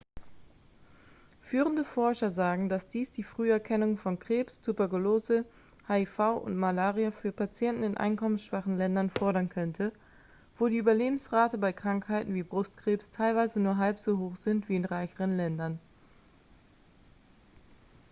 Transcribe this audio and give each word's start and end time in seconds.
führende 1.43 1.83
forscher 1.83 2.31
sagen 2.31 2.69
dass 2.69 2.87
dies 2.87 3.11
die 3.11 3.21
früherkennung 3.21 3.97
von 3.97 4.17
krebs 4.17 4.59
tuberkulose 4.59 5.45
hiv 5.85 6.17
und 6.17 6.57
malaria 6.57 7.11
für 7.11 7.31
patienten 7.31 7.83
in 7.83 7.97
einkommensschwachen 7.97 8.79
ländern 8.79 9.11
fördern 9.11 9.47
könnte 9.49 9.93
wo 10.57 10.67
die 10.69 10.77
überlebensraten 10.77 11.59
bei 11.61 11.71
krankheiten 11.71 12.33
wie 12.33 12.41
brustkrebs 12.41 13.11
teilweise 13.11 13.59
nur 13.59 13.77
halb 13.77 13.99
so 13.99 14.17
hoch 14.17 14.37
sind 14.37 14.69
wie 14.69 14.77
in 14.77 14.85
reicheren 14.85 15.37
ländern 15.37 15.77